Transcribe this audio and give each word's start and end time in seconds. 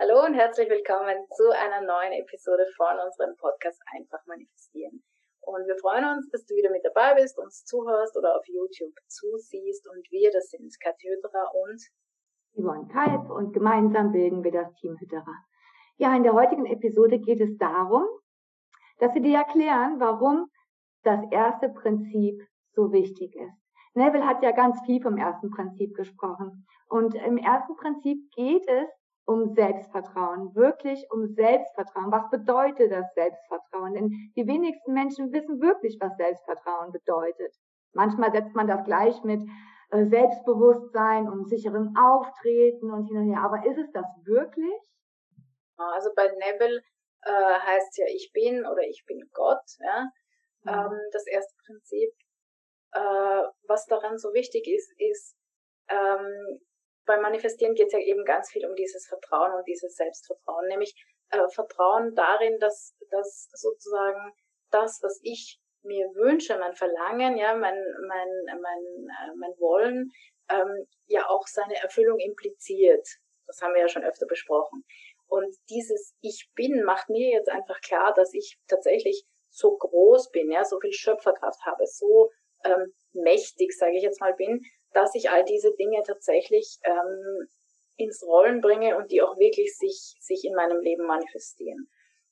Hallo 0.00 0.24
und 0.24 0.34
herzlich 0.34 0.70
willkommen 0.70 1.26
zu 1.34 1.50
einer 1.50 1.84
neuen 1.84 2.12
Episode 2.12 2.64
von 2.76 3.02
unserem 3.04 3.34
Podcast 3.34 3.82
Einfach 3.90 4.24
manifestieren. 4.28 5.02
Und 5.40 5.66
wir 5.66 5.74
freuen 5.74 6.04
uns, 6.04 6.30
dass 6.30 6.46
du 6.46 6.54
wieder 6.54 6.70
mit 6.70 6.84
dabei 6.84 7.20
bist, 7.20 7.36
uns 7.36 7.64
zuhörst 7.64 8.16
oder 8.16 8.36
auf 8.36 8.46
YouTube 8.46 8.94
zusiehst. 9.08 9.88
Und 9.90 10.06
wir, 10.12 10.30
das 10.30 10.50
sind 10.50 10.70
Katja 10.78 11.10
Hütterer 11.10 11.50
und 11.50 11.82
Yvonne 12.54 12.86
Kalb 12.86 13.28
und 13.28 13.52
gemeinsam 13.52 14.12
bilden 14.12 14.44
wir 14.44 14.52
das 14.52 14.72
Team 14.74 14.96
Hütterer. 15.00 15.34
Ja, 15.96 16.14
in 16.14 16.22
der 16.22 16.34
heutigen 16.34 16.66
Episode 16.66 17.18
geht 17.18 17.40
es 17.40 17.58
darum, 17.58 18.06
dass 19.00 19.12
wir 19.14 19.22
dir 19.22 19.38
erklären, 19.38 19.98
warum 19.98 20.46
das 21.02 21.18
erste 21.32 21.70
Prinzip 21.70 22.40
so 22.70 22.92
wichtig 22.92 23.34
ist. 23.34 23.58
Neville 23.94 24.28
hat 24.28 24.44
ja 24.44 24.52
ganz 24.52 24.78
viel 24.86 25.02
vom 25.02 25.16
ersten 25.16 25.50
Prinzip 25.50 25.96
gesprochen. 25.96 26.68
Und 26.88 27.16
im 27.16 27.36
ersten 27.36 27.74
Prinzip 27.74 28.30
geht 28.36 28.62
es 28.68 28.86
um 29.28 29.52
Selbstvertrauen, 29.54 30.54
wirklich 30.54 31.06
um 31.10 31.26
Selbstvertrauen. 31.26 32.10
Was 32.10 32.30
bedeutet 32.30 32.90
das 32.90 33.12
Selbstvertrauen? 33.12 33.92
Denn 33.92 34.08
die 34.34 34.46
wenigsten 34.46 34.94
Menschen 34.94 35.30
wissen 35.32 35.60
wirklich, 35.60 35.98
was 36.00 36.16
Selbstvertrauen 36.16 36.92
bedeutet. 36.92 37.54
Manchmal 37.92 38.32
setzt 38.32 38.54
man 38.54 38.66
das 38.66 38.82
gleich 38.84 39.22
mit 39.24 39.42
äh, 39.90 40.06
Selbstbewusstsein 40.06 41.28
und 41.28 41.46
sicherem 41.46 41.94
Auftreten 41.94 42.90
und 42.90 43.04
hin 43.04 43.18
und 43.18 43.28
her. 43.28 43.42
Aber 43.44 43.66
ist 43.66 43.76
es 43.76 43.92
das 43.92 44.06
wirklich? 44.24 44.80
Also 45.76 46.08
bei 46.16 46.24
Neville 46.24 46.80
äh, 47.20 47.54
heißt 47.60 47.88
es 47.90 47.96
ja, 47.98 48.06
ich 48.08 48.30
bin 48.32 48.64
oder 48.64 48.82
ich 48.88 49.04
bin 49.06 49.20
Gott. 49.34 49.60
Ja? 49.80 50.08
Mhm. 50.62 50.70
Ähm, 50.72 51.00
das 51.12 51.26
erste 51.26 51.54
Prinzip. 51.66 52.10
Äh, 52.92 53.42
was 53.68 53.84
daran 53.84 54.16
so 54.16 54.32
wichtig 54.32 54.66
ist, 54.66 54.90
ist, 54.98 55.36
ähm, 55.90 56.60
beim 57.08 57.22
Manifestieren 57.22 57.74
geht 57.74 57.86
es 57.86 57.94
ja 57.94 57.98
eben 57.98 58.24
ganz 58.24 58.50
viel 58.50 58.66
um 58.66 58.74
dieses 58.76 59.06
Vertrauen 59.08 59.54
und 59.54 59.66
dieses 59.66 59.96
Selbstvertrauen, 59.96 60.68
nämlich 60.68 60.94
äh, 61.30 61.48
Vertrauen 61.48 62.14
darin, 62.14 62.58
dass, 62.58 62.94
dass 63.10 63.48
sozusagen 63.54 64.32
das, 64.70 65.00
was 65.02 65.18
ich 65.22 65.58
mir 65.82 66.06
wünsche, 66.14 66.58
mein 66.58 66.74
Verlangen, 66.74 67.38
ja, 67.38 67.54
mein, 67.54 67.82
mein, 68.06 68.28
mein, 68.46 69.08
äh, 69.08 69.34
mein 69.36 69.58
Wollen, 69.58 70.10
ähm, 70.50 70.86
ja 71.06 71.28
auch 71.28 71.46
seine 71.46 71.76
Erfüllung 71.82 72.18
impliziert. 72.18 73.06
Das 73.46 73.62
haben 73.62 73.72
wir 73.72 73.80
ja 73.80 73.88
schon 73.88 74.04
öfter 74.04 74.26
besprochen. 74.26 74.84
Und 75.26 75.56
dieses 75.70 76.14
Ich 76.20 76.50
bin 76.54 76.82
macht 76.84 77.08
mir 77.08 77.30
jetzt 77.30 77.48
einfach 77.48 77.80
klar, 77.80 78.12
dass 78.14 78.34
ich 78.34 78.58
tatsächlich 78.66 79.24
so 79.48 79.76
groß 79.76 80.30
bin, 80.30 80.50
ja, 80.50 80.64
so 80.64 80.78
viel 80.78 80.92
Schöpferkraft 80.92 81.64
habe, 81.64 81.86
so 81.86 82.30
ähm, 82.64 82.92
mächtig, 83.12 83.72
sage 83.72 83.96
ich 83.96 84.02
jetzt 84.02 84.20
mal, 84.20 84.34
bin, 84.34 84.60
dass 84.92 85.14
ich 85.14 85.30
all 85.30 85.44
diese 85.44 85.74
Dinge 85.74 86.02
tatsächlich 86.04 86.78
ähm, 86.84 87.48
ins 87.96 88.22
Rollen 88.24 88.60
bringe 88.60 88.96
und 88.96 89.10
die 89.10 89.22
auch 89.22 89.36
wirklich 89.38 89.76
sich, 89.76 90.14
sich 90.20 90.44
in 90.44 90.54
meinem 90.54 90.80
Leben 90.80 91.06
manifestieren. 91.06 91.88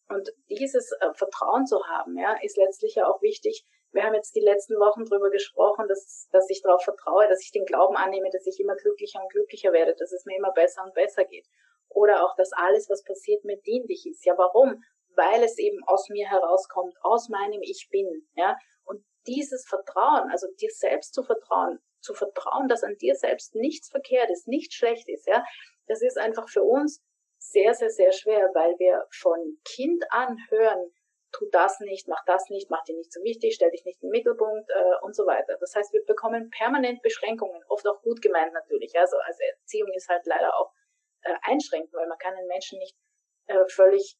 Und 0.08 0.30
dieses 0.48 0.92
äh, 1.00 1.12
Vertrauen 1.14 1.66
zu 1.66 1.84
haben, 1.86 2.16
ja, 2.16 2.36
ist 2.42 2.56
letztlich 2.56 2.94
ja 2.94 3.08
auch 3.08 3.20
wichtig. 3.22 3.64
Wir 3.90 4.04
haben 4.04 4.14
jetzt 4.14 4.36
die 4.36 4.40
letzten 4.40 4.74
Wochen 4.76 5.04
darüber 5.04 5.30
gesprochen, 5.30 5.86
dass, 5.88 6.28
dass 6.30 6.48
ich 6.50 6.62
darauf 6.62 6.82
vertraue, 6.82 7.28
dass 7.28 7.42
ich 7.42 7.50
den 7.50 7.64
Glauben 7.64 7.96
annehme, 7.96 8.30
dass 8.30 8.46
ich 8.46 8.60
immer 8.60 8.76
glücklicher 8.76 9.20
und 9.20 9.32
glücklicher 9.32 9.72
werde, 9.72 9.94
dass 9.96 10.12
es 10.12 10.24
mir 10.24 10.36
immer 10.36 10.52
besser 10.52 10.84
und 10.84 10.94
besser 10.94 11.24
geht. 11.24 11.46
Oder 11.88 12.24
auch, 12.24 12.36
dass 12.36 12.52
alles, 12.52 12.88
was 12.88 13.02
passiert, 13.02 13.44
mir 13.44 13.56
dienlich 13.58 14.06
ist. 14.06 14.24
Ja, 14.24 14.34
warum? 14.36 14.82
Weil 15.16 15.42
es 15.42 15.58
eben 15.58 15.82
aus 15.86 16.08
mir 16.08 16.28
herauskommt, 16.28 16.94
aus 17.02 17.28
meinem 17.28 17.62
Ich 17.62 17.88
Bin, 17.90 18.28
ja. 18.34 18.56
Und 18.84 19.02
dieses 19.26 19.66
Vertrauen, 19.66 20.30
also 20.30 20.46
dir 20.60 20.70
selbst 20.70 21.14
zu 21.14 21.22
vertrauen, 21.22 21.80
zu 22.00 22.14
vertrauen, 22.14 22.68
dass 22.68 22.82
an 22.82 22.96
dir 22.96 23.14
selbst 23.14 23.54
nichts 23.54 23.88
verkehrt 23.88 24.30
ist, 24.30 24.48
nichts 24.48 24.74
schlecht 24.74 25.08
ist, 25.08 25.26
ja, 25.26 25.44
das 25.86 26.02
ist 26.02 26.18
einfach 26.18 26.48
für 26.48 26.62
uns 26.62 27.02
sehr, 27.38 27.74
sehr, 27.74 27.90
sehr 27.90 28.12
schwer, 28.12 28.50
weil 28.54 28.78
wir 28.78 29.06
von 29.10 29.38
Kind 29.64 30.04
an 30.10 30.36
hören, 30.50 30.92
tu 31.32 31.46
das 31.50 31.80
nicht, 31.80 32.08
mach 32.08 32.24
das 32.24 32.48
nicht, 32.48 32.70
mach 32.70 32.82
dir 32.84 32.96
nicht 32.96 33.12
so 33.12 33.22
wichtig, 33.22 33.54
stell 33.54 33.70
dich 33.70 33.84
nicht 33.84 34.02
im 34.02 34.10
Mittelpunkt 34.10 34.68
äh, 34.70 35.04
und 35.04 35.14
so 35.14 35.26
weiter. 35.26 35.56
Das 35.60 35.74
heißt, 35.74 35.92
wir 35.92 36.04
bekommen 36.04 36.50
permanent 36.50 37.02
Beschränkungen, 37.02 37.62
oft 37.68 37.86
auch 37.86 38.00
gut 38.02 38.22
gemeint 38.22 38.52
natürlich. 38.52 38.98
Also, 38.98 39.16
also 39.18 39.38
Erziehung 39.60 39.90
ist 39.94 40.08
halt 40.08 40.24
leider 40.26 40.56
auch 40.56 40.72
äh, 41.22 41.34
einschränkend, 41.42 41.92
weil 41.94 42.08
man 42.08 42.18
kann 42.18 42.36
den 42.36 42.46
Menschen 42.46 42.78
nicht 42.78 42.96
äh, 43.46 43.66
völlig 43.68 44.16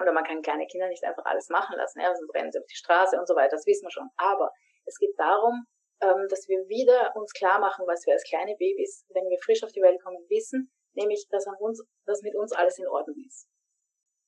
oder 0.00 0.12
man 0.12 0.24
kann 0.24 0.42
kleine 0.42 0.66
Kinder 0.66 0.88
nicht 0.88 1.04
einfach 1.04 1.24
alles 1.24 1.48
machen 1.48 1.76
lassen, 1.76 2.00
ja, 2.00 2.14
sonst 2.14 2.34
rennen 2.34 2.52
sie 2.52 2.58
auf 2.58 2.66
die 2.66 2.76
Straße 2.76 3.18
und 3.18 3.26
so 3.26 3.34
weiter, 3.34 3.56
das 3.56 3.66
wissen 3.66 3.86
wir 3.86 3.90
schon. 3.90 4.10
Aber 4.16 4.52
es 4.84 4.98
geht 4.98 5.14
darum, 5.16 5.64
ähm, 6.00 6.26
dass 6.28 6.48
wir 6.48 6.58
wieder 6.68 7.14
uns 7.16 7.32
klar 7.32 7.58
machen, 7.58 7.86
was 7.86 8.04
wir 8.06 8.14
als 8.14 8.24
kleine 8.24 8.56
Babys, 8.56 9.04
wenn 9.10 9.28
wir 9.28 9.38
frisch 9.44 9.62
auf 9.64 9.72
die 9.72 9.82
Welt 9.82 10.02
kommen, 10.02 10.18
wissen, 10.28 10.70
nämlich, 10.94 11.26
dass 11.30 11.46
an 11.46 11.56
uns, 11.58 11.82
dass 12.04 12.22
mit 12.22 12.34
uns 12.34 12.52
alles 12.52 12.78
in 12.78 12.88
Ordnung 12.88 13.16
ist. 13.26 13.48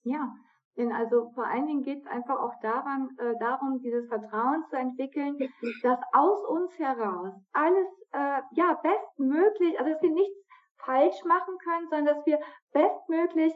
Ja, 0.05 0.33
denn 0.77 0.93
also 0.93 1.31
vor 1.35 1.45
allen 1.45 1.67
Dingen 1.67 1.83
geht 1.83 1.99
es 1.99 2.07
einfach 2.07 2.39
auch 2.39 2.55
daran, 2.63 3.11
äh, 3.19 3.35
darum, 3.41 3.81
dieses 3.81 4.07
Vertrauen 4.07 4.65
zu 4.71 4.77
entwickeln, 4.77 5.37
dass 5.83 5.99
aus 6.13 6.45
uns 6.49 6.79
heraus 6.79 7.35
alles 7.53 7.89
äh, 8.13 8.41
ja 8.53 8.81
bestmöglich, 8.83 9.79
also 9.79 9.93
dass 9.93 10.03
wir 10.03 10.13
nichts 10.13 10.47
falsch 10.85 11.25
machen 11.25 11.59
können, 11.65 11.89
sondern 11.91 12.15
dass 12.15 12.27
wir 12.27 12.39
bestmöglich 12.73 13.53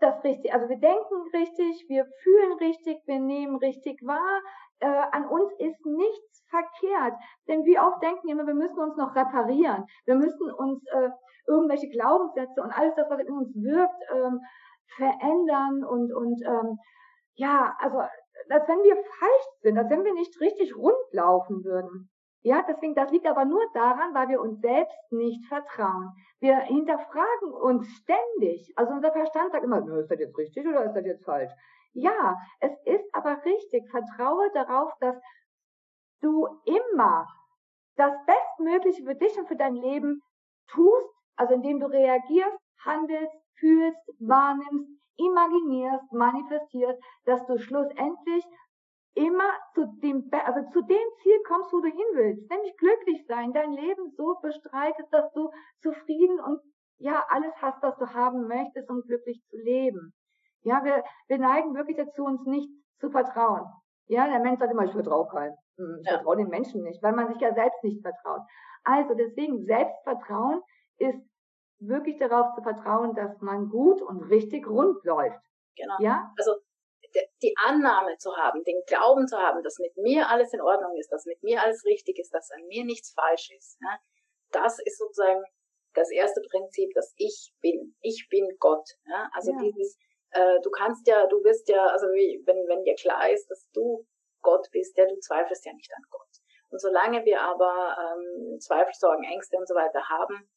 das 0.00 0.24
richtig, 0.24 0.52
also 0.52 0.68
wir 0.68 0.78
denken 0.78 1.22
richtig, 1.32 1.84
wir 1.88 2.06
fühlen 2.22 2.52
richtig, 2.54 2.98
wir 3.06 3.20
nehmen 3.20 3.56
richtig 3.56 4.00
wahr, 4.02 4.42
äh, 4.82 5.04
an 5.12 5.26
uns 5.26 5.52
ist 5.58 5.86
nichts 5.86 6.44
verkehrt. 6.50 7.14
Denn 7.48 7.64
wie 7.64 7.78
oft 7.78 8.02
denken 8.02 8.28
immer, 8.28 8.46
wir 8.46 8.54
müssen 8.54 8.78
uns 8.78 8.96
noch 8.96 9.14
reparieren, 9.14 9.86
wir 10.04 10.16
müssen 10.16 10.50
uns 10.50 10.84
äh, 10.92 11.10
irgendwelche 11.46 11.88
Glaubenssätze 11.88 12.60
und 12.62 12.72
alles 12.72 12.94
das, 12.96 13.08
was 13.08 13.20
in 13.20 13.32
uns 13.32 13.54
wirkt, 13.54 14.02
ähm, 14.12 14.40
verändern 14.96 15.84
und, 15.84 16.12
und 16.12 16.42
ähm, 16.44 16.78
ja, 17.34 17.74
also 17.78 17.98
als 17.98 18.68
wenn 18.68 18.82
wir 18.82 18.96
falsch 18.96 19.46
sind, 19.62 19.78
als 19.78 19.88
wenn 19.90 20.04
wir 20.04 20.14
nicht 20.14 20.38
richtig 20.40 20.76
rund 20.76 21.12
laufen 21.12 21.64
würden. 21.64 22.10
Ja, 22.44 22.64
deswegen, 22.66 22.94
das 22.94 23.10
liegt 23.12 23.26
aber 23.26 23.44
nur 23.44 23.62
daran, 23.72 24.14
weil 24.14 24.28
wir 24.28 24.40
uns 24.40 24.60
selbst 24.60 25.12
nicht 25.12 25.46
vertrauen. 25.46 26.10
Wir 26.40 26.56
hinterfragen 26.58 27.52
uns 27.52 27.86
ständig. 27.88 28.72
Also 28.76 28.92
unser 28.92 29.12
Verstand 29.12 29.52
sagt 29.52 29.62
immer, 29.64 29.78
ist 29.78 30.10
das 30.10 30.18
jetzt 30.18 30.36
richtig 30.36 30.66
oder 30.66 30.84
ist 30.84 30.94
das 30.94 31.04
jetzt 31.06 31.24
falsch? 31.24 31.52
Ja, 31.92 32.36
es 32.58 32.72
ist 32.84 33.04
aber 33.14 33.44
richtig. 33.44 33.88
Vertraue 33.90 34.50
darauf, 34.54 34.92
dass 34.98 35.16
du 36.20 36.48
immer 36.64 37.28
das 37.96 38.12
Bestmögliche 38.26 39.04
für 39.04 39.14
dich 39.14 39.38
und 39.38 39.46
für 39.46 39.56
dein 39.56 39.76
Leben 39.76 40.20
tust, 40.66 41.14
also 41.36 41.54
indem 41.54 41.78
du 41.78 41.86
reagierst, 41.86 42.58
handelst, 42.84 43.36
fühlst, 43.58 44.00
wahrnimmst, 44.18 44.90
imaginierst, 45.16 46.12
manifestierst, 46.12 47.00
dass 47.24 47.44
du 47.46 47.58
schlussendlich 47.58 48.44
dem, 50.02 50.28
also 50.32 50.68
zu 50.70 50.82
dem 50.82 51.08
Ziel 51.22 51.38
kommst, 51.46 51.72
wo 51.72 51.80
du 51.80 51.88
hin 51.88 52.12
willst, 52.14 52.50
nämlich 52.50 52.76
glücklich 52.76 53.24
sein, 53.26 53.52
dein 53.52 53.72
Leben 53.72 54.10
so 54.16 54.36
bestreitest, 54.42 55.12
dass 55.12 55.32
du 55.32 55.50
zufrieden 55.80 56.40
und 56.40 56.60
ja, 56.98 57.24
alles 57.28 57.52
hast, 57.60 57.82
was 57.82 57.96
du 57.98 58.06
haben 58.06 58.46
möchtest, 58.46 58.88
um 58.88 59.02
glücklich 59.02 59.42
zu 59.48 59.56
leben. 59.56 60.12
Ja, 60.62 60.84
wir, 60.84 61.02
wir 61.26 61.38
neigen 61.38 61.74
wirklich 61.74 61.96
dazu, 61.96 62.24
uns 62.24 62.44
nicht 62.46 62.70
zu 63.00 63.10
vertrauen. 63.10 63.64
Ja, 64.06 64.28
der 64.28 64.40
Mensch 64.40 64.60
sagt 64.60 64.72
immer, 64.72 64.84
ich 64.84 64.92
vertraue 64.92 65.26
keinem. 65.28 65.54
Hm, 65.76 65.98
ich 66.00 66.06
ja. 66.06 66.14
vertraue 66.14 66.36
den 66.36 66.48
Menschen 66.48 66.82
nicht, 66.82 67.02
weil 67.02 67.12
man 67.12 67.28
sich 67.32 67.40
ja 67.40 67.54
selbst 67.54 67.82
nicht 67.82 68.02
vertraut. 68.02 68.42
Also 68.84 69.14
deswegen 69.14 69.64
Selbstvertrauen 69.64 70.60
ist 70.98 71.20
wirklich 71.80 72.18
darauf 72.18 72.54
zu 72.54 72.62
vertrauen, 72.62 73.14
dass 73.14 73.40
man 73.40 73.68
gut 73.68 74.00
und 74.02 74.22
richtig 74.22 74.68
rund 74.68 75.02
läuft. 75.04 75.40
Genau. 75.76 75.96
Ja? 75.98 76.32
Also 76.38 76.52
die 77.42 77.54
Annahme 77.64 78.16
zu 78.18 78.36
haben, 78.36 78.64
den 78.64 78.82
Glauben 78.86 79.26
zu 79.26 79.36
haben, 79.38 79.62
dass 79.62 79.78
mit 79.78 79.96
mir 79.96 80.28
alles 80.28 80.52
in 80.52 80.60
Ordnung 80.60 80.96
ist, 80.96 81.10
dass 81.12 81.26
mit 81.26 81.42
mir 81.42 81.62
alles 81.62 81.84
richtig 81.84 82.18
ist, 82.18 82.32
dass 82.32 82.50
an 82.50 82.66
mir 82.66 82.84
nichts 82.84 83.12
falsch 83.12 83.50
ist. 83.56 83.78
Ja? 83.80 83.98
Das 84.50 84.78
ist 84.78 84.98
sozusagen 84.98 85.42
das 85.94 86.10
erste 86.10 86.40
Prinzip, 86.50 86.92
dass 86.94 87.12
ich 87.16 87.52
bin. 87.60 87.94
Ich 88.00 88.28
bin 88.30 88.56
Gott. 88.58 88.88
Ja? 89.06 89.28
Also 89.34 89.52
ja. 89.52 89.58
dieses, 89.62 89.98
äh, 90.30 90.60
du 90.62 90.70
kannst 90.70 91.06
ja, 91.06 91.26
du 91.26 91.42
wirst 91.44 91.68
ja, 91.68 91.86
also 91.86 92.06
wie, 92.08 92.42
wenn, 92.46 92.66
wenn 92.68 92.84
dir 92.84 92.94
klar 92.94 93.30
ist, 93.30 93.48
dass 93.50 93.68
du 93.72 94.06
Gott 94.40 94.68
bist, 94.72 94.96
ja, 94.96 95.06
du 95.06 95.18
zweifelst 95.18 95.64
ja 95.64 95.72
nicht 95.72 95.92
an 95.94 96.02
Gott. 96.10 96.28
Und 96.70 96.80
solange 96.80 97.24
wir 97.24 97.40
aber 97.40 97.96
ähm, 97.98 98.58
Zweifel, 98.58 98.94
Sorgen, 98.94 99.24
Ängste 99.24 99.56
und 99.58 99.68
so 99.68 99.74
weiter 99.74 100.08
haben, 100.08 100.50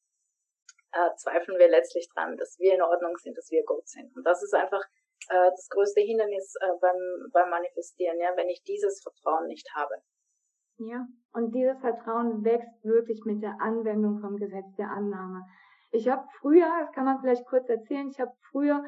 äh, 0.94 1.14
zweifeln 1.18 1.60
wir 1.60 1.68
letztlich 1.68 2.08
dran, 2.14 2.38
dass 2.38 2.58
wir 2.58 2.74
in 2.74 2.82
Ordnung 2.82 3.18
sind, 3.18 3.38
dass 3.38 3.52
wir 3.52 3.64
Gott 3.66 3.88
sind. 3.88 4.16
Und 4.16 4.24
das 4.24 4.42
ist 4.42 4.54
einfach 4.54 4.82
äh, 5.30 5.50
das 5.52 5.68
größte 5.70 6.02
Hindernis 6.02 6.56
äh, 6.62 6.68
beim, 6.82 6.96
beim 7.32 7.50
Manifestieren, 7.50 8.20
ja, 8.20 8.32
wenn 8.36 8.50
ich 8.50 8.64
dieses 8.64 9.02
Vertrauen 9.02 9.48
nicht 9.48 9.68
habe. 9.76 9.96
Ja, 10.78 11.08
und 11.34 11.56
dieses 11.56 11.80
Vertrauen 11.80 12.44
wächst 12.44 12.84
wirklich 12.84 13.24
mit 13.26 13.42
der 13.42 13.62
Anwendung 13.62 14.20
vom 14.20 14.36
Gesetz 14.38 14.76
der 14.78 14.90
Annahme. 14.90 15.46
Ich 15.92 16.10
habe 16.10 16.28
früher, 16.42 16.68
das 16.82 16.92
kann 16.92 17.06
man 17.06 17.20
vielleicht 17.22 17.46
kurz 17.46 17.70
erzählen, 17.70 18.10
ich 18.10 18.20
habe 18.20 18.34
früher 18.52 18.84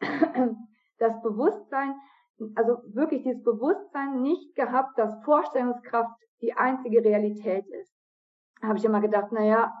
das 0.98 1.22
Bewusstsein, 1.22 1.94
also 2.56 2.78
wirklich 2.94 3.22
dieses 3.22 3.42
Bewusstsein 3.44 4.22
nicht 4.22 4.56
gehabt, 4.56 4.98
dass 4.98 5.22
Vorstellungskraft 5.24 6.10
die 6.40 6.54
einzige 6.54 7.04
Realität 7.04 7.64
ist. 7.68 7.94
Da 8.60 8.68
habe 8.68 8.78
ich 8.78 8.84
immer 8.84 9.00
gedacht, 9.00 9.30
naja, 9.32 9.72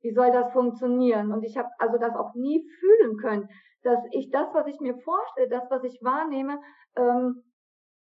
Wie 0.00 0.12
soll 0.12 0.30
das 0.30 0.52
funktionieren? 0.52 1.32
Und 1.32 1.42
ich 1.42 1.56
habe 1.58 1.68
also 1.78 1.98
das 1.98 2.14
auch 2.14 2.32
nie 2.34 2.64
fühlen 2.78 3.16
können, 3.16 3.48
dass 3.86 4.00
ich 4.10 4.30
das, 4.30 4.52
was 4.52 4.66
ich 4.66 4.80
mir 4.80 4.98
vorstelle, 4.98 5.48
das, 5.48 5.70
was 5.70 5.84
ich 5.84 6.02
wahrnehme, 6.02 6.60
ähm, 6.96 7.44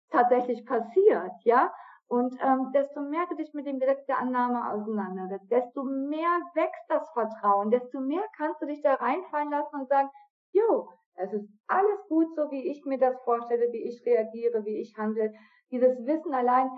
tatsächlich 0.10 0.66
passiert, 0.66 1.32
ja. 1.44 1.72
Und 2.08 2.34
ähm, 2.42 2.72
desto 2.74 3.02
mehr 3.02 3.26
du 3.30 3.36
dich 3.36 3.54
mit 3.54 3.68
dem 3.68 3.80
Gesetz 3.80 4.06
der 4.06 4.18
Annahme 4.18 4.72
auseinandersetzt, 4.72 5.52
desto 5.52 5.84
mehr 5.84 6.40
wächst 6.56 6.86
das 6.88 7.08
Vertrauen, 7.12 7.70
desto 7.70 8.00
mehr 8.00 8.24
kannst 8.38 8.62
du 8.62 8.66
dich 8.66 8.82
da 8.82 8.96
reinfallen 8.96 9.52
lassen 9.52 9.82
und 9.82 9.90
sagen, 9.90 10.10
jo, 10.52 10.90
es 11.16 11.32
ist 11.34 11.48
alles 11.68 12.00
gut 12.08 12.34
so, 12.36 12.50
wie 12.50 12.72
ich 12.72 12.86
mir 12.86 12.98
das 12.98 13.20
vorstelle, 13.24 13.72
wie 13.72 13.84
ich 13.84 14.04
reagiere, 14.06 14.66
wie 14.66 14.80
ich 14.80 14.98
handle. 14.98 15.34
Dieses 15.70 15.98
Wissen 16.06 16.34
allein, 16.34 16.70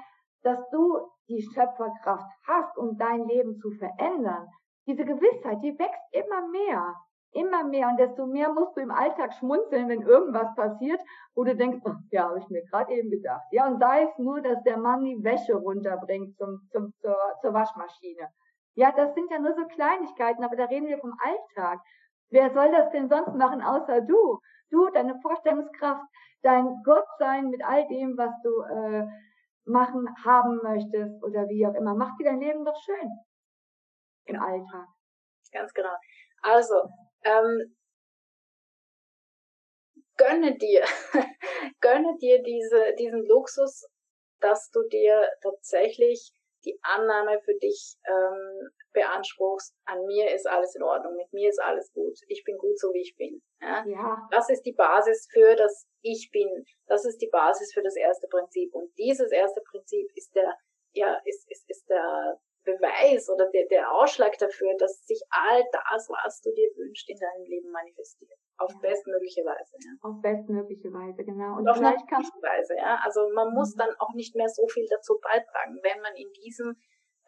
dass 0.42 0.60
du 0.72 0.98
die 1.28 1.42
Schöpferkraft 1.42 2.30
hast, 2.48 2.78
um 2.78 2.98
dein 2.98 3.26
Leben 3.28 3.58
zu 3.60 3.72
verändern, 3.72 4.48
diese 4.88 5.06
Gewissheit, 5.06 5.62
die 5.62 5.78
wächst 5.78 6.02
immer 6.12 6.48
mehr, 6.48 6.96
immer 7.34 7.64
mehr 7.64 7.88
und 7.90 7.98
desto 7.98 8.26
mehr 8.26 8.52
musst 8.52 8.76
du 8.76 8.82
im 8.82 8.92
Alltag 8.92 9.34
schmunzeln, 9.34 9.88
wenn 9.88 10.02
irgendwas 10.02 10.54
passiert, 10.56 11.00
wo 11.36 11.44
du 11.44 11.56
denkst, 11.56 11.80
oh, 11.86 11.94
ja, 12.12 12.30
habe 12.30 12.40
ich 12.40 12.50
mir 12.50 12.64
gerade 12.66 12.94
eben 12.94 13.10
gedacht. 13.10 13.46
Ja, 13.52 13.68
und 13.68 13.80
sei 13.80 14.04
es 14.04 14.18
nur, 14.18 14.42
dass 14.42 14.62
der 14.64 14.78
Mann 14.78 15.04
die 15.04 15.24
Wäsche 15.24 15.54
runterbringt 15.54 16.36
zum, 16.38 16.68
zum, 16.72 16.94
zur, 17.02 17.18
zur 17.42 17.54
Waschmaschine. 17.54 18.30
Ja, 18.76 18.92
das 18.92 19.14
sind 19.14 19.30
ja 19.32 19.40
nur 19.40 19.54
so 19.54 19.66
Kleinigkeiten, 19.68 20.44
aber 20.44 20.56
da 20.56 20.66
reden 20.66 20.88
wir 20.88 21.00
vom 21.00 21.14
Alltag. 21.22 21.80
Wer 22.30 22.52
soll 22.54 22.72
das 22.72 22.92
denn 22.92 23.10
sonst 23.10 23.36
machen 23.36 23.62
außer 23.62 24.02
du? 24.02 24.40
Du, 24.72 24.90
deine 24.92 25.20
Vorstellungskraft, 25.22 26.06
dein 26.44 26.82
Gottsein 26.84 27.50
mit 27.50 27.64
all 27.64 27.88
dem, 27.88 28.18
was 28.18 28.32
du 28.44 28.62
äh, 28.62 29.08
machen, 29.66 30.08
haben 30.24 30.60
möchtest 30.64 31.24
oder 31.24 31.48
wie 31.50 31.66
auch 31.66 31.74
immer. 31.74 31.96
Mach 31.96 32.16
dir 32.18 32.26
dein 32.26 32.40
Leben 32.40 32.66
doch 32.66 32.80
schön 32.84 33.10
im 34.26 34.40
Alltag. 34.40 34.88
Ganz 35.52 35.74
genau. 35.74 35.96
Also, 36.42 36.90
ähm, 37.24 37.76
gönne 40.18 40.58
dir, 40.58 40.84
gönne 41.82 42.18
dir 42.18 42.42
diese, 42.44 42.94
diesen 42.98 43.26
Luxus, 43.26 43.88
dass 44.40 44.70
du 44.72 44.84
dir 44.88 45.30
tatsächlich 45.42 46.34
die 46.66 46.78
Annahme 46.82 47.40
für 47.42 47.56
dich 47.56 47.96
ähm, 48.06 48.70
beanspruchst, 48.92 49.74
an 49.86 50.06
mir 50.06 50.34
ist 50.34 50.48
alles 50.48 50.76
in 50.76 50.84
Ordnung, 50.84 51.16
mit 51.16 51.32
mir 51.32 51.50
ist 51.50 51.62
alles 51.62 51.92
gut, 51.94 52.18
ich 52.28 52.44
bin 52.44 52.58
gut 52.58 52.78
so 52.78 52.92
wie 52.94 53.02
ich 53.02 53.16
bin. 53.16 53.42
Ja? 53.62 53.86
ja. 53.88 54.28
Das 54.32 54.50
ist 54.50 54.64
die 54.64 54.74
Basis 54.74 55.28
für 55.32 55.56
das 55.56 55.88
Ich 56.02 56.30
bin. 56.32 56.66
Das 56.88 57.06
ist 57.06 57.22
die 57.22 57.30
Basis 57.30 57.74
für 57.74 57.82
das 57.82 57.96
erste 57.96 58.28
Prinzip. 58.28 58.74
Und 58.74 58.92
dieses 58.98 59.32
erste 59.32 59.62
Prinzip 59.62 60.10
ist 60.16 60.36
der, 60.36 60.58
ja, 60.94 61.20
ist, 61.26 61.50
ist, 61.50 61.70
ist 61.70 61.90
der 61.90 62.40
Beweis 62.70 63.30
oder 63.30 63.50
der, 63.50 63.66
der 63.68 63.92
Ausschlag 63.92 64.38
dafür, 64.38 64.76
dass 64.78 65.06
sich 65.06 65.22
all 65.30 65.64
das, 65.72 66.10
was 66.10 66.42
du 66.42 66.54
dir 66.54 66.70
wünschst, 66.78 67.10
in 67.10 67.18
deinem 67.18 67.46
Leben 67.46 67.72
manifestiert. 67.72 68.38
Auf 68.58 68.72
ja. 68.74 68.90
bestmögliche 68.90 69.42
Weise. 69.42 69.74
Ja. 69.82 69.92
Auf 70.02 70.22
bestmögliche 70.22 70.92
Weise, 70.94 71.24
genau. 71.24 71.58
Und, 71.58 71.66
Und 71.66 71.70
auf 71.70 71.80
natürliche 71.80 72.42
Weise, 72.42 72.76
ja. 72.78 73.00
Also 73.04 73.30
man 73.34 73.54
muss 73.54 73.74
mhm. 73.76 73.80
dann 73.80 73.94
auch 74.00 74.14
nicht 74.14 74.36
mehr 74.36 74.50
so 74.50 74.68
viel 74.68 74.86
dazu 74.90 75.18
beitragen, 75.22 75.80
wenn 75.82 76.02
man 76.02 76.16
in 76.16 76.32
diesem 76.34 76.76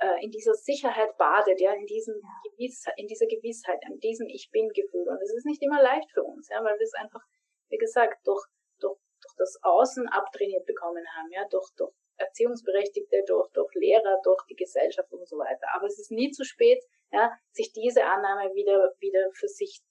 äh, 0.02 0.24
in 0.24 0.32
dieser 0.32 0.54
Sicherheit 0.54 1.16
badet, 1.18 1.62
ja, 1.62 1.74
in 1.74 1.86
diesem 1.86 2.16
ja. 2.16 2.50
Gewissheit, 2.50 2.94
in 2.98 3.08
dieser 3.08 3.28
Gewissheit, 3.28 3.80
in 3.88 4.00
diesem 4.00 4.28
Ich 4.28 4.50
bin 4.52 4.70
Gefühl. 4.70 5.08
Und 5.08 5.22
es 5.22 5.34
ist 5.34 5.46
nicht 5.46 5.62
immer 5.62 5.82
leicht 5.82 6.12
für 6.12 6.24
uns, 6.24 6.50
ja, 6.50 6.64
weil 6.64 6.78
wir 6.78 6.86
es 6.86 6.94
einfach, 6.94 7.22
wie 7.70 7.78
gesagt, 7.78 8.18
durch, 8.26 8.44
durch, 8.80 8.98
durch 9.22 9.36
das 9.38 9.58
Außen 9.62 10.08
abtrainiert 10.10 10.66
bekommen 10.66 11.06
haben, 11.16 11.30
ja, 11.32 11.48
durch, 11.50 11.70
durch 11.78 11.94
Erziehungsberechtigte, 12.22 13.24
durch, 13.28 13.52
durch 13.52 13.74
Lehrer, 13.76 14.20
durch 14.24 14.44
die 14.50 14.56
Gesellschaft 14.56 15.12
und 15.12 15.28
so 15.28 15.38
weiter. 15.38 15.68
Aber 15.76 15.86
es 15.86 16.00
ist 16.00 16.12
nie 16.12 16.32
zu 16.32 16.44
spät, 16.44 16.84
ja, 17.12 17.32
sich 17.52 17.72
diese 17.74 18.06
Annahme 18.06 18.54
wieder, 18.54 18.94
wieder 19.00 19.30
für 19.34 19.48
sich, 19.48 19.82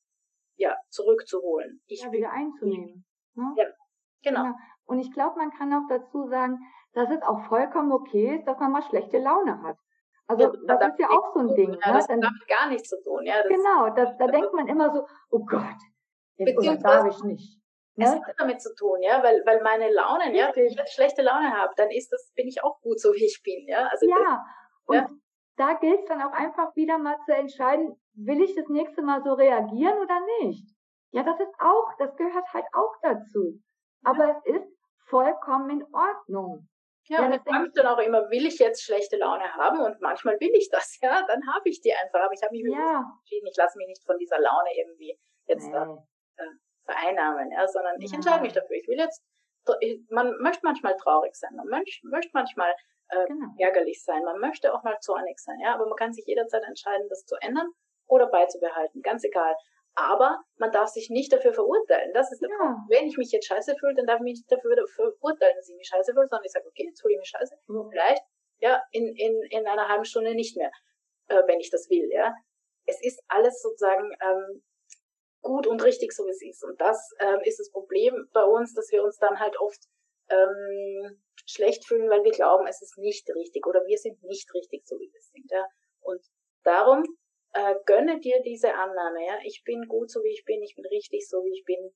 ja, 0.56 0.76
zurückzuholen. 0.88 1.82
Ich 1.86 2.02
ja, 2.02 2.12
wieder 2.12 2.30
einzunehmen. 2.30 3.04
Ne? 3.34 3.54
Ja, 3.56 3.64
genau. 4.22 4.42
genau. 4.44 4.54
Und 4.84 4.98
ich 5.00 5.12
glaube, 5.12 5.36
man 5.36 5.50
kann 5.50 5.72
auch 5.72 5.86
dazu 5.88 6.28
sagen, 6.28 6.58
dass 6.92 7.10
es 7.10 7.22
auch 7.22 7.46
vollkommen 7.48 7.92
okay 7.92 8.36
ist, 8.36 8.46
dass 8.46 8.58
man 8.58 8.72
mal 8.72 8.82
schlechte 8.82 9.18
Laune 9.18 9.62
hat. 9.62 9.76
Also 10.26 10.44
ja, 10.44 10.50
das, 10.66 10.78
das 10.78 10.92
ist 10.92 11.00
ja 11.00 11.08
auch 11.10 11.32
so 11.34 11.40
ein 11.40 11.54
Ding. 11.54 11.72
Ja, 11.72 11.92
ne? 11.92 11.98
das 11.98 12.08
hat 12.08 12.22
damit 12.22 12.48
gar 12.48 12.68
nichts 12.68 12.88
zu 12.88 13.02
tun. 13.02 13.24
Ja, 13.24 13.42
genau, 13.42 13.90
das, 13.94 14.16
da 14.16 14.26
denkt 14.26 14.52
man 14.52 14.68
immer 14.68 14.92
so, 14.92 15.06
oh 15.30 15.44
Gott, 15.44 15.76
jetzt 16.36 16.84
darf 16.84 17.06
ich 17.06 17.22
nicht. 17.24 17.59
Es 18.04 18.14
hat 18.14 18.34
damit 18.38 18.60
zu 18.60 18.74
tun, 18.74 19.02
ja, 19.02 19.22
weil, 19.22 19.42
weil 19.44 19.62
meine 19.62 19.90
Launen, 19.92 20.34
ja, 20.34 20.50
wenn 20.54 20.66
ich 20.66 20.78
schlechte 20.92 21.22
Laune 21.22 21.56
habe, 21.56 21.72
dann 21.76 21.90
ist 21.90 22.10
das, 22.10 22.32
bin 22.34 22.48
ich 22.48 22.62
auch 22.62 22.80
gut 22.80 23.00
so 23.00 23.12
wie 23.12 23.24
ich 23.24 23.40
bin, 23.42 23.66
ja. 23.66 23.86
Also 23.86 24.08
ja, 24.08 24.16
das, 24.16 24.38
und 24.86 24.96
ja. 24.96 25.08
da 25.56 25.74
gilt 25.74 26.00
es 26.00 26.06
dann 26.06 26.22
auch 26.22 26.32
einfach 26.32 26.74
wieder 26.76 26.98
mal 26.98 27.18
zu 27.24 27.32
entscheiden, 27.32 27.96
will 28.14 28.42
ich 28.42 28.54
das 28.54 28.68
nächste 28.68 29.02
Mal 29.02 29.22
so 29.22 29.34
reagieren 29.34 29.98
oder 29.98 30.20
nicht? 30.42 30.74
Ja, 31.12 31.22
das 31.24 31.40
ist 31.40 31.54
auch, 31.58 31.92
das 31.98 32.16
gehört 32.16 32.52
halt 32.52 32.66
auch 32.72 32.94
dazu. 33.02 33.60
Aber 34.04 34.28
ja. 34.28 34.42
es 34.44 34.54
ist 34.54 34.76
vollkommen 35.08 35.70
in 35.70 35.84
Ordnung. 35.92 36.68
Ja, 37.08 37.20
ja 37.20 37.26
und 37.26 37.32
ich 37.34 37.42
frage 37.42 37.70
dann 37.74 37.86
auch 37.86 37.98
immer, 37.98 38.30
will 38.30 38.46
ich 38.46 38.58
jetzt 38.58 38.84
schlechte 38.84 39.16
Laune 39.16 39.52
haben? 39.54 39.80
Und 39.80 40.00
manchmal 40.00 40.38
will 40.38 40.52
ich 40.54 40.70
das, 40.70 40.98
ja, 41.02 41.26
dann 41.26 41.42
habe 41.52 41.68
ich 41.68 41.80
die 41.80 41.92
einfach. 41.92 42.20
Aber 42.20 42.32
ich 42.32 42.42
habe 42.42 42.52
mich 42.52 42.62
ja. 42.64 43.04
entschieden, 43.18 43.46
ich 43.48 43.56
lasse 43.56 43.76
mich 43.78 43.88
nicht 43.88 44.04
von 44.04 44.16
dieser 44.18 44.38
Laune 44.38 44.70
irgendwie 44.76 45.18
jetzt 45.46 45.68
nee. 45.68 45.76
äh, 45.76 46.44
vereinnahmen, 46.90 47.50
ja, 47.52 47.66
sondern 47.68 48.00
ich 48.00 48.12
entscheide 48.12 48.42
mich 48.42 48.52
dafür. 48.52 48.76
Ich 48.76 48.88
will 48.88 48.98
jetzt, 48.98 49.22
man 50.10 50.36
möchte 50.40 50.62
manchmal 50.64 50.96
traurig 50.96 51.34
sein, 51.34 51.54
man 51.54 51.68
möchte, 51.68 52.06
möchte 52.08 52.30
manchmal 52.34 52.74
äh, 53.08 53.26
genau. 53.26 53.48
ärgerlich 53.58 54.02
sein, 54.04 54.24
man 54.24 54.40
möchte 54.40 54.74
auch 54.74 54.82
mal 54.82 54.98
zornig 55.00 55.38
sein, 55.38 55.58
ja, 55.60 55.74
aber 55.74 55.86
man 55.86 55.96
kann 55.96 56.12
sich 56.12 56.26
jederzeit 56.26 56.64
entscheiden, 56.64 57.08
das 57.08 57.24
zu 57.24 57.36
ändern 57.40 57.68
oder 58.06 58.26
beizubehalten, 58.26 59.02
ganz 59.02 59.24
egal. 59.24 59.54
Aber 59.96 60.40
man 60.56 60.70
darf 60.70 60.88
sich 60.88 61.10
nicht 61.10 61.32
dafür 61.32 61.52
verurteilen. 61.52 62.12
Das 62.14 62.30
ist 62.30 62.40
der 62.40 62.48
ja. 62.48 62.56
Punkt. 62.58 62.78
Wenn 62.88 63.06
ich 63.06 63.16
mich 63.16 63.32
jetzt 63.32 63.46
scheiße 63.46 63.74
fühle, 63.76 63.94
dann 63.94 64.06
darf 64.06 64.18
ich 64.20 64.24
mich 64.24 64.38
nicht 64.38 64.52
dafür 64.52 64.76
verurteilen, 64.86 65.56
dass 65.56 65.68
ich 65.68 65.76
mich 65.76 65.88
scheiße 65.88 66.12
fühle, 66.12 66.28
sondern 66.28 66.44
ich 66.44 66.52
sage, 66.52 66.66
okay, 66.68 66.86
jetzt 66.86 67.00
fühle 67.00 67.14
ich 67.14 67.20
mich 67.20 67.28
scheiße. 67.28 67.58
Mhm. 67.66 67.88
Vielleicht, 67.90 68.22
ja, 68.60 68.80
in, 68.92 69.08
in, 69.16 69.42
in 69.50 69.66
einer 69.66 69.88
halben 69.88 70.04
Stunde 70.04 70.34
nicht 70.34 70.56
mehr, 70.56 70.70
äh, 71.26 71.42
wenn 71.46 71.58
ich 71.58 71.70
das 71.70 71.90
will, 71.90 72.08
ja. 72.12 72.34
Es 72.86 73.02
ist 73.04 73.20
alles 73.28 73.60
sozusagen 73.60 74.12
ähm, 74.22 74.62
gut 75.40 75.66
und 75.66 75.82
richtig, 75.82 76.12
so 76.12 76.24
wie 76.26 76.30
es 76.30 76.42
ist. 76.42 76.64
Und 76.64 76.80
das 76.80 77.12
ähm, 77.18 77.40
ist 77.44 77.58
das 77.58 77.70
Problem 77.70 78.28
bei 78.32 78.44
uns, 78.44 78.74
dass 78.74 78.90
wir 78.90 79.02
uns 79.02 79.18
dann 79.18 79.38
halt 79.38 79.58
oft 79.58 79.80
ähm, 80.28 81.22
schlecht 81.46 81.86
fühlen, 81.86 82.08
weil 82.08 82.24
wir 82.24 82.32
glauben, 82.32 82.66
es 82.66 82.82
ist 82.82 82.98
nicht 82.98 83.28
richtig 83.34 83.66
oder 83.66 83.84
wir 83.86 83.98
sind 83.98 84.22
nicht 84.22 84.52
richtig, 84.54 84.86
so 84.86 84.96
wie 84.98 85.10
wir 85.12 85.20
sind. 85.20 85.50
Ja. 85.50 85.66
Und 86.00 86.22
darum 86.62 87.04
äh, 87.52 87.74
gönne 87.86 88.20
dir 88.20 88.40
diese 88.42 88.74
Annahme. 88.74 89.26
Ja. 89.26 89.38
Ich 89.44 89.62
bin 89.64 89.86
gut, 89.88 90.10
so 90.10 90.22
wie 90.22 90.32
ich 90.32 90.44
bin, 90.44 90.62
ich 90.62 90.74
bin 90.76 90.86
richtig, 90.86 91.28
so 91.28 91.44
wie 91.44 91.52
ich 91.52 91.64
bin. 91.64 91.92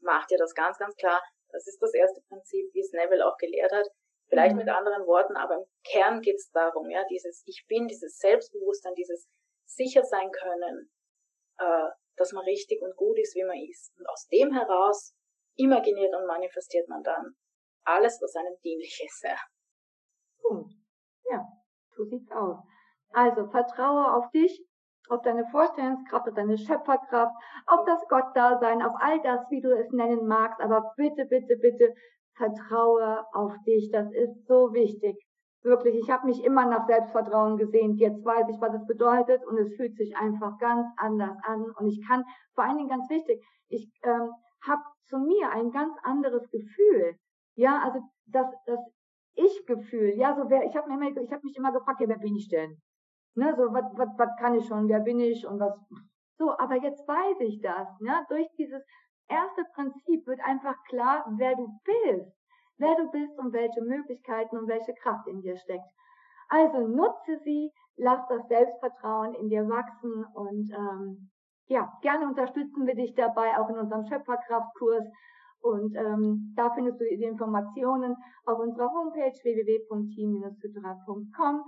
Mach 0.00 0.26
dir 0.26 0.38
das 0.38 0.54
ganz, 0.54 0.78
ganz 0.78 0.94
klar. 0.96 1.20
Das 1.50 1.66
ist 1.66 1.80
das 1.80 1.94
erste 1.94 2.20
Prinzip, 2.28 2.72
wie 2.72 2.80
es 2.80 2.92
Neville 2.92 3.26
auch 3.26 3.36
gelehrt 3.38 3.72
hat. 3.72 3.86
Vielleicht 4.28 4.52
mhm. 4.52 4.58
mit 4.58 4.68
anderen 4.68 5.06
Worten, 5.06 5.36
aber 5.36 5.56
im 5.56 5.64
Kern 5.84 6.20
geht 6.20 6.36
es 6.36 6.50
darum, 6.50 6.90
ja, 6.90 7.02
dieses 7.10 7.42
Ich 7.46 7.64
bin, 7.66 7.88
dieses 7.88 8.18
Selbstbewusstsein, 8.18 8.94
dieses 8.94 9.26
sicher 9.64 10.04
sein 10.04 10.30
können, 10.30 10.90
äh, 11.58 11.88
dass 12.18 12.32
man 12.32 12.44
richtig 12.44 12.82
und 12.82 12.96
gut 12.96 13.18
ist, 13.18 13.34
wie 13.34 13.44
man 13.44 13.56
ist. 13.56 13.92
Und 13.98 14.08
aus 14.08 14.26
dem 14.28 14.52
heraus 14.52 15.14
imaginiert 15.56 16.14
und 16.14 16.26
manifestiert 16.26 16.88
man 16.88 17.02
dann 17.02 17.34
alles, 17.84 18.20
was 18.20 18.36
einem 18.36 18.56
dienlich 18.62 19.02
ist. 19.04 19.26
Punkt. 20.40 20.72
Ja, 21.30 21.44
so 21.96 22.04
sieht's 22.04 22.30
aus. 22.30 22.58
Also 23.10 23.48
vertraue 23.50 24.14
auf 24.14 24.30
dich, 24.30 24.64
auf 25.08 25.22
deine 25.22 25.46
Vorstellungskraft, 25.50 26.28
auf 26.28 26.34
deine 26.34 26.58
Schöpferkraft, 26.58 27.34
auf 27.66 27.84
das 27.86 28.06
Gottdasein, 28.08 28.82
auf 28.82 28.94
all 29.00 29.20
das, 29.22 29.40
wie 29.50 29.60
du 29.60 29.74
es 29.74 29.90
nennen 29.90 30.26
magst. 30.26 30.60
Aber 30.60 30.92
bitte, 30.96 31.24
bitte, 31.24 31.56
bitte 31.56 31.94
vertraue 32.36 33.24
auf 33.32 33.52
dich. 33.66 33.90
Das 33.90 34.12
ist 34.12 34.46
so 34.46 34.72
wichtig. 34.72 35.16
Wirklich, 35.62 35.96
ich 35.96 36.10
habe 36.10 36.26
mich 36.26 36.44
immer 36.44 36.66
nach 36.66 36.86
Selbstvertrauen 36.86 37.56
gesehnt. 37.56 37.98
Jetzt 37.98 38.24
weiß 38.24 38.48
ich, 38.48 38.60
was 38.60 38.74
es 38.74 38.86
bedeutet 38.86 39.44
und 39.44 39.58
es 39.58 39.74
fühlt 39.74 39.96
sich 39.96 40.16
einfach 40.16 40.58
ganz 40.58 40.86
anders 40.96 41.36
an. 41.42 41.64
Und 41.78 41.88
ich 41.88 42.06
kann, 42.06 42.24
vor 42.54 42.64
allen 42.64 42.78
Dingen 42.78 42.88
ganz 42.88 43.08
wichtig, 43.10 43.44
ich 43.68 43.90
ähm, 44.04 44.30
habe 44.66 44.82
zu 45.06 45.18
mir 45.18 45.50
ein 45.50 45.70
ganz 45.70 45.96
anderes 46.02 46.48
Gefühl. 46.50 47.16
Ja, 47.56 47.82
also 47.82 48.00
das, 48.26 48.46
das 48.66 48.78
Ich-Gefühl. 49.34 50.14
Ja, 50.16 50.36
so 50.36 50.48
wer, 50.48 50.64
ich 50.64 50.76
habe 50.76 50.88
mir 50.88 50.94
immer, 50.94 51.20
ich 51.20 51.32
habe 51.32 51.42
mich 51.42 51.56
immer 51.56 51.72
gefragt, 51.72 52.00
ja, 52.00 52.08
wer 52.08 52.18
bin 52.18 52.36
ich 52.36 52.48
denn? 52.48 52.80
Ne, 53.34 53.54
so 53.56 53.72
was, 53.72 53.84
was, 53.96 54.08
was 54.16 54.36
kann 54.38 54.54
ich 54.54 54.66
schon? 54.66 54.88
Wer 54.88 55.00
bin 55.00 55.18
ich 55.18 55.46
und 55.46 55.58
was? 55.58 55.74
So, 56.38 56.56
aber 56.56 56.76
jetzt 56.76 57.06
weiß 57.06 57.40
ich 57.40 57.60
das. 57.60 57.88
Ne? 58.00 58.24
Durch 58.28 58.48
dieses 58.56 58.82
erste 59.28 59.64
Prinzip 59.74 60.26
wird 60.26 60.40
einfach 60.44 60.76
klar, 60.88 61.24
wer 61.36 61.56
du 61.56 61.68
bist 61.84 62.37
wer 62.78 62.96
du 62.96 63.10
bist 63.10 63.38
und 63.38 63.52
welche 63.52 63.82
Möglichkeiten 63.82 64.56
und 64.56 64.68
welche 64.68 64.94
Kraft 64.94 65.26
in 65.28 65.40
dir 65.40 65.56
steckt. 65.56 65.90
Also 66.48 66.86
nutze 66.86 67.38
sie, 67.44 67.72
lass 67.96 68.20
das 68.28 68.46
Selbstvertrauen 68.48 69.34
in 69.34 69.48
dir 69.48 69.68
wachsen 69.68 70.24
und 70.34 70.70
ähm, 70.72 71.30
ja, 71.68 71.92
gerne 72.00 72.26
unterstützen 72.26 72.86
wir 72.86 72.94
dich 72.94 73.14
dabei 73.14 73.58
auch 73.58 73.68
in 73.68 73.76
unserem 73.78 74.06
Schöpferkraftkurs. 74.06 75.04
Und 75.60 75.94
ähm, 75.96 76.54
da 76.56 76.72
findest 76.74 76.98
du 77.00 77.04
die 77.04 77.24
Informationen 77.24 78.16
auf 78.46 78.58
unserer 78.58 78.90
Homepage 78.90 79.36
www.team-hydra.com. 79.42 81.64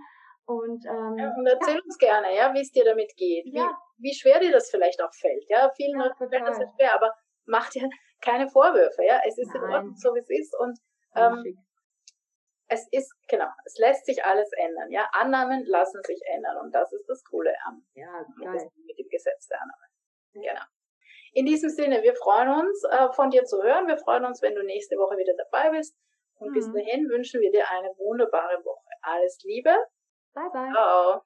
Und, 0.46 0.86
ähm, 0.86 1.18
ja, 1.18 1.34
und 1.36 1.46
erzähl 1.46 1.76
ja. 1.76 1.82
uns 1.84 1.98
gerne, 1.98 2.34
ja, 2.34 2.54
wie 2.54 2.60
es 2.60 2.72
dir 2.72 2.84
damit 2.84 3.14
geht, 3.16 3.44
ja. 3.46 3.76
wie, 3.98 4.08
wie 4.08 4.14
schwer 4.14 4.40
dir 4.40 4.50
das 4.50 4.70
vielleicht 4.70 5.02
auch 5.02 5.12
fällt. 5.12 5.44
Ja, 5.48 5.70
vielen 5.76 6.00
ja, 6.00 6.14
fällt 6.16 6.32
das 6.32 6.56
schwer, 6.56 6.94
aber 6.94 7.12
mach 7.46 7.68
dir 7.70 7.88
keine 8.22 8.48
Vorwürfe. 8.48 9.04
Ja, 9.04 9.20
es 9.26 9.38
ist 9.38 9.54
Nein. 9.54 9.62
in 9.62 9.70
Ordnung, 9.70 9.94
so 9.96 10.12
wie 10.14 10.18
es 10.18 10.30
ist. 10.30 10.58
Und 10.58 10.78
ähm, 11.14 11.58
es 12.68 12.86
ist, 12.92 13.12
genau, 13.28 13.48
es 13.64 13.76
lässt 13.78 14.06
sich 14.06 14.24
alles 14.24 14.50
ändern. 14.52 14.90
Ja, 14.90 15.08
Annahmen 15.12 15.64
lassen 15.66 16.00
sich 16.04 16.20
ändern 16.26 16.56
und 16.58 16.72
das 16.72 16.92
ist 16.92 17.08
das 17.08 17.24
Coole 17.24 17.52
am 17.64 17.84
ja, 17.94 18.24
mit 18.38 18.98
dem 18.98 19.08
Gesetz 19.08 19.48
der 19.48 19.60
Annahmen. 19.60 19.90
Genau. 20.32 20.62
In 21.32 21.46
diesem 21.46 21.70
Sinne, 21.70 22.02
wir 22.02 22.14
freuen 22.14 22.48
uns, 22.48 22.84
äh, 22.84 23.12
von 23.12 23.30
dir 23.30 23.44
zu 23.44 23.62
hören. 23.62 23.86
Wir 23.86 23.98
freuen 23.98 24.24
uns, 24.24 24.42
wenn 24.42 24.54
du 24.54 24.62
nächste 24.62 24.96
Woche 24.96 25.16
wieder 25.16 25.34
dabei 25.36 25.70
bist. 25.70 25.96
Und 26.36 26.50
mhm. 26.50 26.54
bis 26.54 26.72
dahin 26.72 27.08
wünschen 27.08 27.40
wir 27.40 27.50
dir 27.50 27.68
eine 27.70 27.88
wunderbare 27.98 28.64
Woche. 28.64 28.88
Alles 29.02 29.40
Liebe. 29.44 29.74
Bye 30.34 30.50
bye. 30.52 30.72
Ciao. 30.72 31.22